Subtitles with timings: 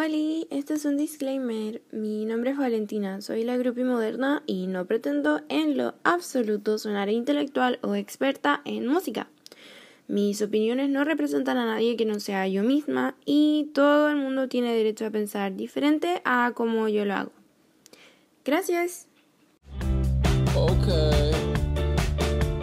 [0.00, 1.82] Hola, este es un disclaimer.
[1.90, 7.08] Mi nombre es Valentina, soy la grupi moderna y no pretendo en lo absoluto sonar
[7.08, 9.28] intelectual o experta en música.
[10.06, 14.48] Mis opiniones no representan a nadie que no sea yo misma y todo el mundo
[14.48, 17.32] tiene derecho a pensar diferente a como yo lo hago.
[18.44, 19.08] Gracias.
[20.54, 21.32] Okay.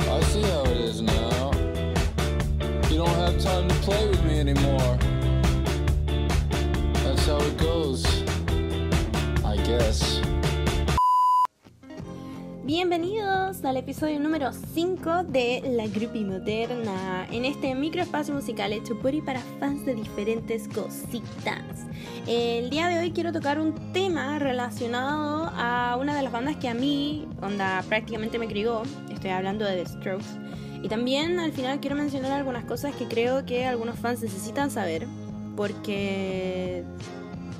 [0.08, 1.52] I see how it is now.
[2.90, 5.15] You don't have time to play with me anymore.
[12.64, 19.14] Bienvenidos al episodio número 5 de La Grupi Moderna, en este microespacio musical hecho por
[19.14, 21.64] y para fans de diferentes cositas.
[22.28, 26.68] El día de hoy quiero tocar un tema relacionado a una de las bandas que
[26.68, 28.82] a mí, onda, prácticamente me crió,
[29.12, 30.26] estoy hablando de The Strokes.
[30.82, 35.08] Y también al final quiero mencionar algunas cosas que creo que algunos fans necesitan saber,
[35.56, 36.84] porque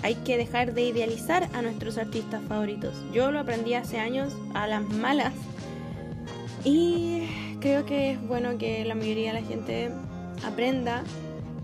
[0.04, 2.94] hay que dejar de idealizar a nuestros artistas favoritos.
[3.14, 5.34] Yo lo aprendí hace años a las malas
[6.64, 7.24] y
[7.60, 9.92] creo que es bueno que la mayoría de la gente
[10.46, 11.04] aprenda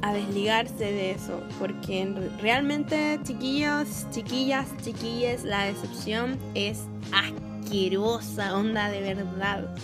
[0.02, 9.02] a desligarse de eso, porque realmente chiquillos, chiquillas, chiquilles, la decepción es asquerosa, onda de
[9.02, 9.76] verdad.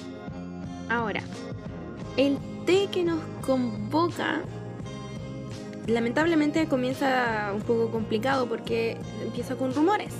[0.89, 1.21] Ahora,
[2.15, 4.41] el té que nos convoca
[5.87, 10.13] lamentablemente comienza un poco complicado porque empieza con rumores.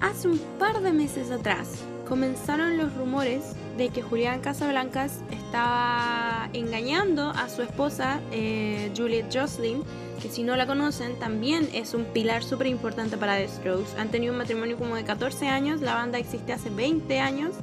[0.00, 7.30] Hace un par de meses atrás comenzaron los rumores de que Julián Casablancas estaba engañando
[7.30, 9.82] a su esposa eh, Juliet Jocelyn,
[10.22, 13.98] que si no la conocen también es un pilar súper importante para The Strokes.
[13.98, 17.54] Han tenido un matrimonio como de 14 años, la banda existe hace 20 años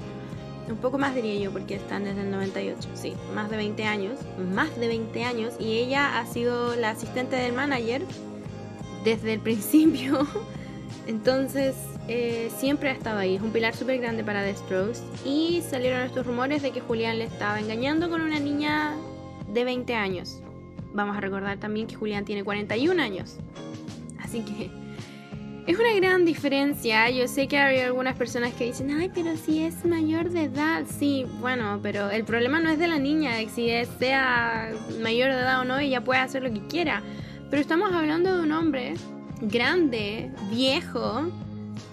[0.69, 4.19] un poco más diría yo, porque están desde el 98, sí, más de 20 años,
[4.53, 8.03] más de 20 años, y ella ha sido la asistente del manager
[9.03, 10.27] desde el principio,
[11.07, 11.75] entonces
[12.07, 16.01] eh, siempre ha estado ahí, es un pilar súper grande para The Strokes, y salieron
[16.01, 18.95] estos rumores de que Julián le estaba engañando con una niña
[19.47, 20.41] de 20 años.
[20.93, 23.37] Vamos a recordar también que Julián tiene 41 años,
[24.19, 24.84] así que
[25.67, 27.09] es una gran diferencia.
[27.09, 30.83] Yo sé que hay algunas personas que dicen, ay, pero si es mayor de edad.
[30.87, 34.71] Sí, bueno, pero el problema no es de la niña, si sea
[35.01, 37.01] mayor de edad o no, ella puede hacer lo que quiera.
[37.49, 38.93] Pero estamos hablando de un hombre
[39.41, 41.31] grande, viejo,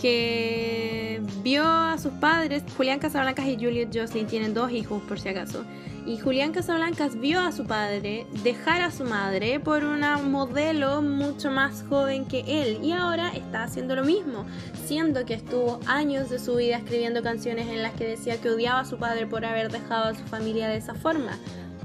[0.01, 5.29] que vio a sus padres, Julián Casablancas y Juliet Jocelyn tienen dos hijos por si
[5.29, 5.65] acaso.
[6.05, 11.51] Y Julián Casablancas vio a su padre dejar a su madre por una modelo mucho
[11.51, 14.45] más joven que él y ahora está haciendo lo mismo,
[14.85, 18.81] siendo que estuvo años de su vida escribiendo canciones en las que decía que odiaba
[18.81, 21.39] a su padre por haber dejado a su familia de esa forma.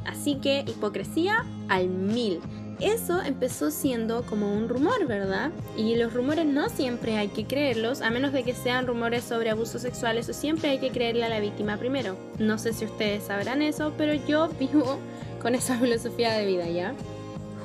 [0.07, 2.39] Así que hipocresía al mil
[2.79, 5.51] eso empezó siendo como un rumor, ¿verdad?
[5.75, 9.49] Y los rumores no siempre hay que creerlos, a menos de que sean rumores sobre
[9.49, 12.17] abusos sexuales o siempre hay que creerle a la víctima primero.
[12.37, 14.99] No sé si ustedes sabrán eso, pero yo vivo
[15.41, 16.93] con esa filosofía de vida, ¿ya?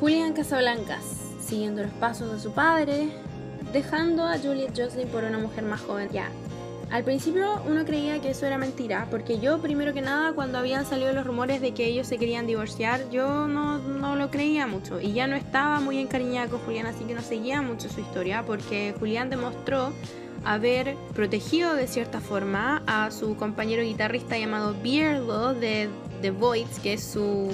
[0.00, 1.04] Julián Casablancas,
[1.40, 3.10] siguiendo los pasos de su padre,
[3.72, 6.30] dejando a Juliet Jocelyn por una mujer más joven, ya.
[6.92, 10.84] Al principio uno creía que eso era mentira, porque yo primero que nada cuando habían
[10.84, 15.00] salido los rumores de que ellos se querían divorciar, yo no, no lo creía mucho
[15.00, 18.44] y ya no estaba muy encariñada con Julián, así que no seguía mucho su historia,
[18.46, 19.94] porque Julián demostró
[20.44, 25.88] haber protegido de cierta forma a su compañero guitarrista llamado Beardo de
[26.20, 27.48] The Voids, que es su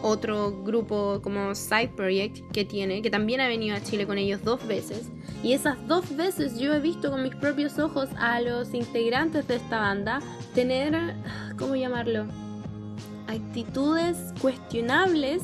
[0.00, 4.42] otro grupo como side project que tiene, que también ha venido a Chile con ellos
[4.42, 5.10] dos veces.
[5.42, 9.56] Y esas dos veces yo he visto con mis propios ojos a los integrantes de
[9.56, 10.20] esta banda
[10.54, 11.14] tener,
[11.58, 12.26] ¿cómo llamarlo?
[13.26, 15.42] Actitudes cuestionables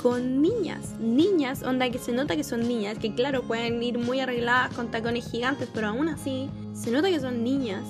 [0.00, 0.94] con niñas.
[1.00, 4.90] Niñas, onda que se nota que son niñas, que claro, pueden ir muy arregladas con
[4.90, 7.84] tacones gigantes, pero aún así se nota que son niñas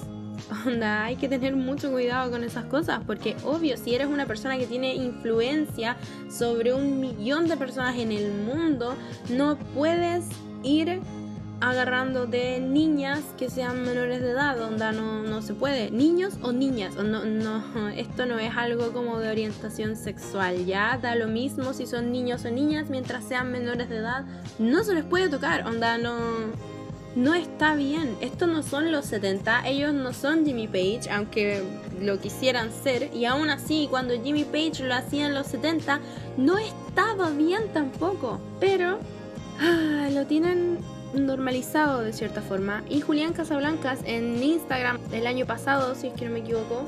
[0.66, 4.58] Onda, hay que tener mucho cuidado con esas cosas, porque obvio, si eres una persona
[4.58, 5.96] que tiene influencia
[6.30, 8.94] sobre un millón de personas en el mundo,
[9.30, 10.26] no puedes
[10.62, 11.00] ir
[11.62, 15.90] agarrando de niñas que sean menores de edad, onda no, no se puede.
[15.92, 21.14] Niños o niñas, no, no, esto no es algo como de orientación sexual, ya da
[21.14, 24.24] lo mismo si son niños o niñas, mientras sean menores de edad,
[24.58, 26.16] no se les puede tocar, onda no
[27.14, 28.16] no está bien.
[28.20, 31.62] Estos no son los 70, ellos no son Jimmy Page, aunque
[32.00, 33.10] lo quisieran ser.
[33.14, 36.00] Y aún así, cuando Jimmy Page lo hacía en los 70,
[36.38, 38.40] no estaba bien tampoco.
[38.60, 38.98] Pero
[39.60, 40.78] ah, lo tienen
[41.14, 42.82] normalizado de cierta forma.
[42.88, 46.84] Y Julián Casablancas en Instagram el año pasado, si es que no me equivoco,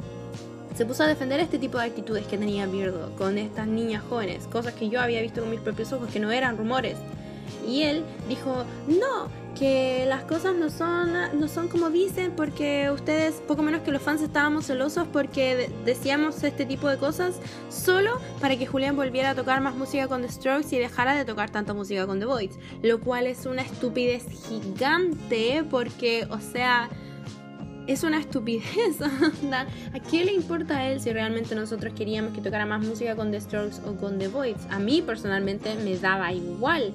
[0.75, 4.47] se puso a defender este tipo de actitudes que tenía Beardo con estas niñas jóvenes,
[4.49, 6.97] cosas que yo había visto con mis propios ojos, que no eran rumores.
[7.67, 13.35] Y él dijo, no, que las cosas no son, no son como dicen porque ustedes,
[13.47, 18.57] poco menos que los fans, estábamos celosos porque decíamos este tipo de cosas solo para
[18.57, 21.75] que Julián volviera a tocar más música con The Strokes y dejara de tocar tanta
[21.75, 22.59] música con The Voids.
[22.83, 26.91] Lo cual es una estupidez gigante porque, o sea
[27.87, 29.01] es una estupidez.
[29.53, 33.31] ¿A qué le importa a él si realmente nosotros queríamos que tocara más música con
[33.31, 34.67] The Strokes o con The Voids?
[34.71, 36.95] A mí personalmente me daba igual.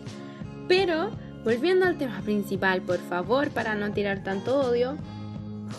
[0.68, 1.12] Pero,
[1.44, 4.98] volviendo al tema principal, por favor, para no tirar tanto odio,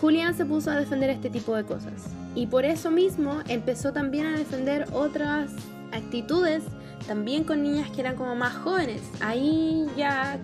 [0.01, 2.07] Julián se puso a defender este tipo de cosas.
[2.35, 5.51] Y por eso mismo empezó también a defender otras
[5.93, 6.63] actitudes,
[7.07, 9.03] también con niñas que eran como más jóvenes.
[9.21, 10.39] Ahí ya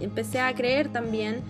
[0.00, 1.42] empecé a creer también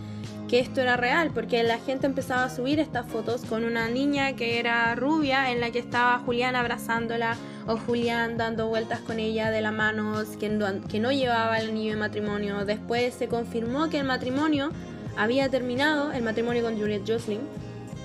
[0.48, 4.34] que esto era real, porque la gente empezaba a subir estas fotos con una niña
[4.36, 9.50] que era rubia, en la que estaba Julián abrazándola, o Julián dando vueltas con ella
[9.50, 12.64] de la mano, que no, que no llevaba el anillo de matrimonio.
[12.64, 14.70] Después se confirmó que el matrimonio
[15.16, 17.40] había terminado, el matrimonio con Juliet Jocelyn,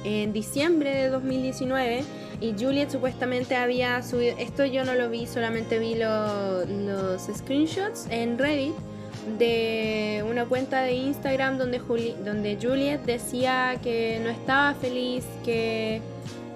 [0.03, 2.03] en diciembre de 2019.
[2.41, 8.37] Y Juliet supuestamente había subido, esto yo no lo vi, solamente vi los screenshots en
[8.37, 8.73] Reddit
[9.37, 11.79] de una cuenta de Instagram donde,
[12.23, 16.01] donde Juliet decía que no estaba feliz, que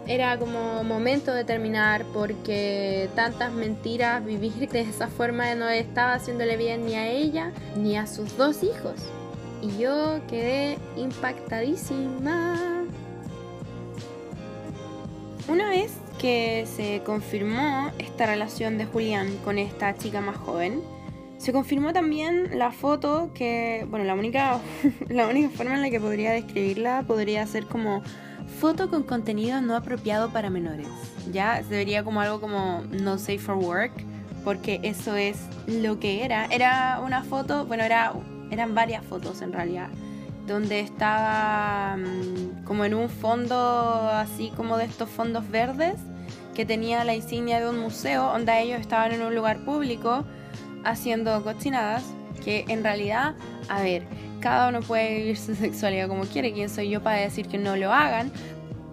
[0.07, 6.57] era como momento de terminar porque tantas mentiras, vivir de esa forma no estaba haciéndole
[6.57, 8.95] bien ni a ella ni a sus dos hijos.
[9.61, 12.83] Y yo quedé impactadísima.
[15.47, 20.81] Una vez que se confirmó esta relación de Julián con esta chica más joven,
[21.37, 24.59] se confirmó también la foto que, bueno, la única,
[25.09, 28.01] la única forma en la que podría describirla podría ser como
[28.63, 30.87] foto con contenido no apropiado para menores.
[31.33, 33.91] Ya se vería como algo como no safe for work,
[34.45, 35.35] porque eso es
[35.67, 36.45] lo que era.
[36.45, 38.13] Era una foto, bueno, era,
[38.51, 39.89] eran varias fotos en realidad,
[40.47, 45.95] donde estaba mm, como en un fondo así como de estos fondos verdes
[46.55, 50.23] que tenía la insignia de un museo, donde ellos estaban en un lugar público
[50.85, 52.05] haciendo cochinadas
[52.45, 53.35] que en realidad,
[53.67, 54.03] a ver,
[54.43, 57.75] cada uno puede vivir su sexualidad como quiere, quién soy yo para decir que no
[57.77, 58.31] lo hagan,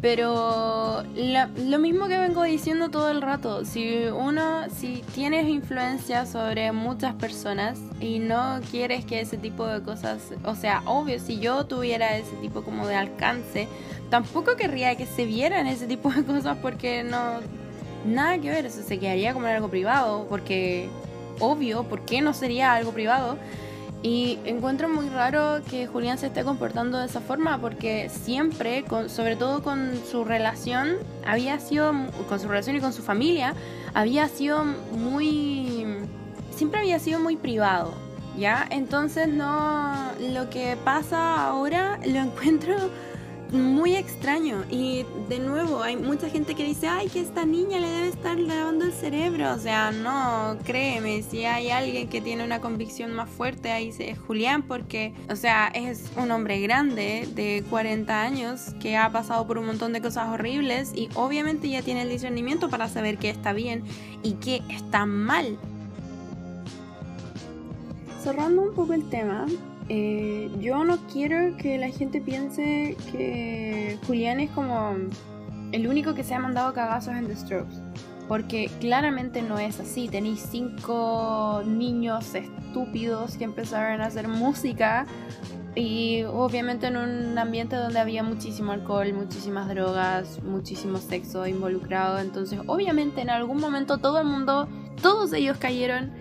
[0.01, 6.73] pero lo mismo que vengo diciendo todo el rato, si uno, si tienes influencia sobre
[6.73, 11.67] muchas personas y no quieres que ese tipo de cosas, o sea, obvio, si yo
[11.67, 13.69] tuviera ese tipo como de alcance,
[14.09, 17.41] tampoco querría que se vieran ese tipo de cosas porque no,
[18.07, 20.89] nada que ver, eso se quedaría como algo privado, porque
[21.41, 23.37] obvio, ¿por qué no sería algo privado?
[24.03, 29.37] Y encuentro muy raro que Julián se esté comportando de esa forma porque siempre, sobre
[29.37, 31.93] todo con su relación, había sido,
[32.29, 33.55] con su relación y con su familia,
[33.93, 35.87] había sido muy,
[36.51, 37.93] siempre había sido muy privado,
[38.39, 38.67] ¿ya?
[38.71, 42.77] Entonces no, lo que pasa ahora lo encuentro
[43.53, 44.65] muy extraño.
[44.71, 48.39] Y de nuevo, hay mucha gente que dice, ay, que esta niña le debe estar
[48.39, 49.53] lavando el cerebro.
[49.53, 54.19] O sea, no, créeme, si hay alguien que tiene una convicción más fuerte, ahí es
[54.19, 59.59] Julián, porque, o sea, es un hombre grande de 40 años que ha pasado por
[59.59, 63.53] un montón de cosas horribles y obviamente ya tiene el discernimiento para saber qué está
[63.53, 63.85] bien
[64.23, 65.59] y qué está mal.
[68.23, 69.47] Cerrando un poco el tema,
[69.93, 74.95] eh, yo no quiero que la gente piense que Julián es como
[75.73, 77.75] el único que se ha mandado cagazos en The Strokes.
[78.29, 80.07] Porque claramente no es así.
[80.07, 85.07] Tenéis cinco niños estúpidos que empezaron a hacer música.
[85.75, 92.21] Y obviamente en un ambiente donde había muchísimo alcohol, muchísimas drogas, muchísimo sexo involucrado.
[92.21, 94.69] Entonces obviamente en algún momento todo el mundo,
[95.03, 96.13] todos ellos cayeron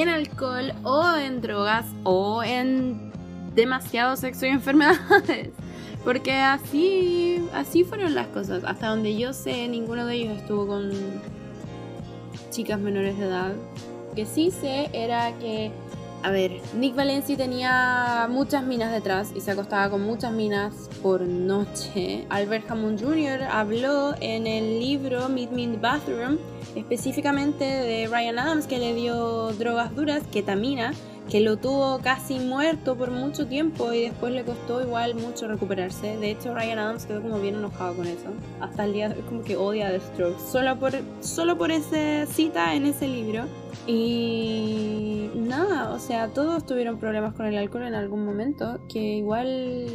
[0.00, 3.12] en alcohol o en drogas o en
[3.54, 5.50] demasiado sexo y enfermedades.
[6.04, 8.64] Porque así, así fueron las cosas.
[8.64, 10.90] Hasta donde yo sé, ninguno de ellos estuvo con
[12.50, 13.52] chicas menores de edad.
[14.16, 15.70] Que sí sé era que,
[16.22, 21.22] a ver, Nick Valenci tenía muchas minas detrás y se acostaba con muchas minas por
[21.22, 22.26] noche.
[22.30, 23.42] Albert Hammond Jr.
[23.50, 26.38] habló en el libro Meet Me in the Bathroom
[26.76, 30.92] específicamente de Ryan Adams que le dio drogas duras, ketamina,
[31.30, 36.16] que lo tuvo casi muerto por mucho tiempo y después le costó igual mucho recuperarse.
[36.16, 38.28] De hecho, Ryan Adams quedó como bien enojado con eso.
[38.60, 40.42] Hasta el día de hoy como que odia a The Strokes.
[40.50, 43.44] Solo por, solo por esa cita en ese libro.
[43.86, 49.88] Y nada, o sea, todos tuvieron problemas con el alcohol en algún momento, que igual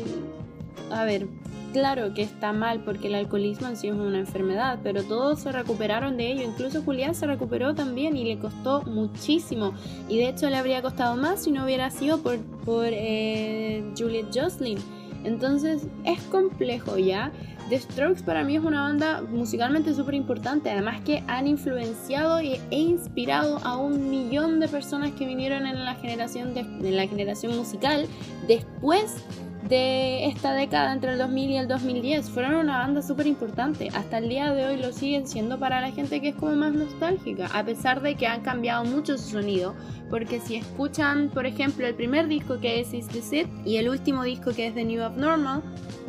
[0.91, 1.27] a ver,
[1.73, 5.51] claro que está mal porque el alcoholismo en sí es una enfermedad, pero todos se
[5.51, 6.43] recuperaron de ello.
[6.43, 9.73] Incluso Julián se recuperó también y le costó muchísimo.
[10.09, 14.27] Y de hecho le habría costado más si no hubiera sido por, por eh, Juliet
[14.33, 14.77] Jocelyn.
[15.23, 17.31] Entonces es complejo ya.
[17.69, 22.61] The Strokes para mí es una banda musicalmente súper importante, además que han influenciado e
[22.71, 27.57] inspirado a un millón de personas que vinieron en la generación, de, en la generación
[27.57, 28.07] musical
[28.47, 29.25] después
[29.63, 32.29] de esta década entre el 2000 y el 2010.
[32.29, 33.89] Fueron una banda súper importante.
[33.93, 36.73] Hasta el día de hoy lo siguen siendo para la gente que es como más
[36.73, 39.75] nostálgica, a pesar de que han cambiado mucho su sonido.
[40.09, 43.89] Porque si escuchan, por ejemplo, el primer disco que es Is This It y el
[43.89, 45.63] último disco que es The New Abnormal,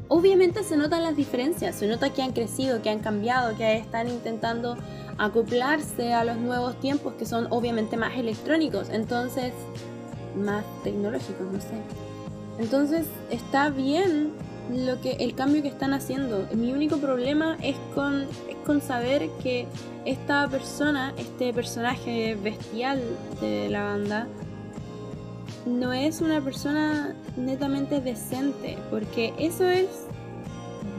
[0.08, 4.08] obviamente se notan las diferencias, se nota que han crecido, que han cambiado, que están
[4.08, 4.76] intentando
[5.18, 9.52] acoplarse a los nuevos tiempos que son obviamente más electrónicos, entonces
[10.36, 12.07] más tecnológicos, no sé.
[12.58, 14.32] Entonces está bien
[14.70, 16.46] lo que el cambio que están haciendo.
[16.54, 19.66] Mi único problema es con, es con saber que
[20.04, 23.00] esta persona, este personaje bestial
[23.40, 24.26] de la banda,
[25.66, 29.88] no es una persona netamente decente, porque eso es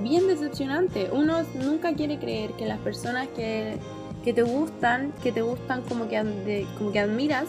[0.02, 1.10] bien decepcionante.
[1.12, 3.78] Uno nunca quiere creer que las personas que,
[4.24, 7.46] que te gustan, que te gustan como que, como que admiras,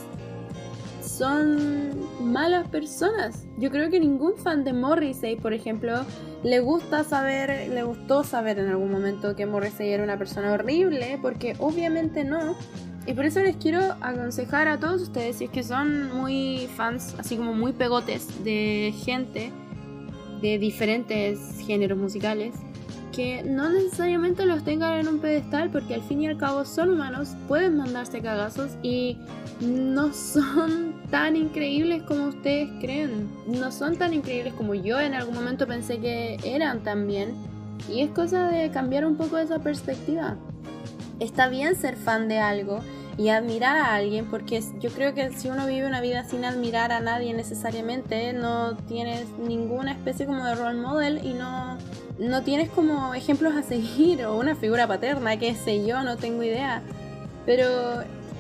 [1.21, 3.45] son malas personas.
[3.59, 6.07] Yo creo que ningún fan de Morrissey, por ejemplo,
[6.43, 11.19] le gusta saber, le gustó saber en algún momento que Morrissey era una persona horrible,
[11.21, 12.57] porque obviamente no.
[13.07, 17.15] Y por eso les quiero aconsejar a todos ustedes, si es que son muy fans,
[17.19, 19.53] así como muy pegotes de gente
[20.41, 22.55] de diferentes géneros musicales,
[23.45, 27.35] no necesariamente los tengan en un pedestal porque al fin y al cabo son humanos,
[27.49, 29.19] pueden mandarse cagazos y
[29.61, 33.29] no son tan increíbles como ustedes creen.
[33.47, 37.35] No son tan increíbles como yo en algún momento pensé que eran también.
[37.89, 40.37] Y es cosa de cambiar un poco esa perspectiva.
[41.19, 42.81] Está bien ser fan de algo
[43.19, 46.91] y admirar a alguien, porque yo creo que si uno vive una vida sin admirar
[46.91, 51.77] a nadie necesariamente, no tienes ninguna especie como de role model y no,
[52.21, 56.43] no tienes como ejemplos a seguir o una figura paterna, que sé yo, no tengo
[56.43, 56.83] idea.
[57.47, 57.67] Pero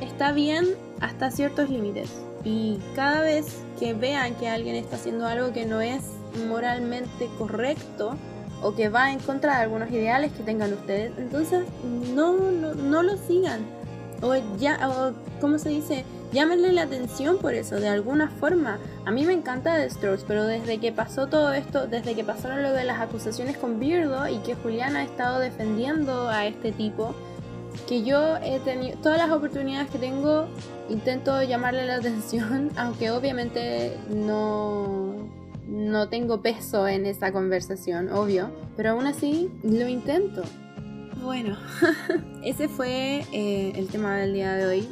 [0.01, 0.67] está bien
[1.01, 2.11] hasta ciertos límites.
[2.45, 6.03] Y cada vez que vean que alguien está haciendo algo que no es
[6.49, 8.17] moralmente correcto,
[8.63, 11.65] o que va en contra de algunos ideales que tengan ustedes, entonces
[12.15, 13.61] no, no, no lo sigan
[14.23, 16.05] o ya, o, ¿cómo se dice?
[16.33, 18.79] Llámenle la atención por eso, de alguna forma.
[19.05, 22.63] A mí me encanta The Strokes, pero desde que pasó todo esto, desde que pasaron
[22.63, 27.15] lo de las acusaciones con Beardo y que Juliana ha estado defendiendo a este tipo,
[27.89, 30.47] que yo he tenido, todas las oportunidades que tengo,
[30.89, 35.29] intento llamarle la atención, aunque obviamente no,
[35.67, 40.43] no tengo peso en esa conversación, obvio, pero aún así lo intento.
[41.23, 41.57] Bueno,
[42.45, 44.89] ese fue eh, el tema del día de hoy.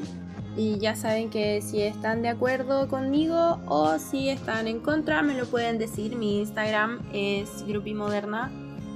[0.58, 5.34] Y ya saben que si están de acuerdo conmigo o si están en contra, me
[5.34, 6.16] lo pueden decir.
[6.16, 8.50] Mi Instagram es grupimoderna.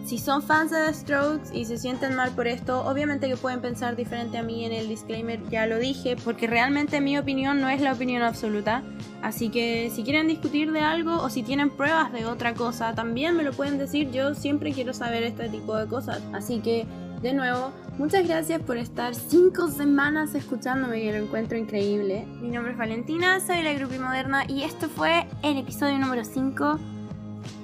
[0.05, 3.61] Si son fans de The Strokes y se sienten mal por esto, obviamente que pueden
[3.61, 7.69] pensar diferente a mí en el disclaimer, ya lo dije, porque realmente mi opinión no
[7.69, 8.83] es la opinión absoluta.
[9.23, 13.37] Así que si quieren discutir de algo o si tienen pruebas de otra cosa, también
[13.37, 14.11] me lo pueden decir.
[14.11, 16.21] Yo siempre quiero saber este tipo de cosas.
[16.33, 16.89] Así que
[17.23, 22.27] de nuevo, muchas gracias por estar cinco semanas escuchándome y lo encuentro increíble.
[22.41, 26.79] Mi nombre es Valentina, soy la Grupi Moderna y esto fue el episodio número 5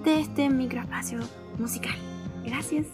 [0.05, 1.21] de este microespacio
[1.59, 1.95] musical.
[2.45, 2.87] Gracias.